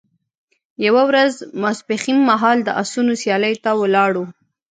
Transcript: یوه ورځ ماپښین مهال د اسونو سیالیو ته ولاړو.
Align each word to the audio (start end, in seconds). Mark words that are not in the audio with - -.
یوه 0.85 1.03
ورځ 1.09 1.33
ماپښین 1.61 2.17
مهال 2.29 2.57
د 2.63 2.69
اسونو 2.81 3.11
سیالیو 3.21 3.61
ته 3.65 3.71
ولاړو. 3.81 4.23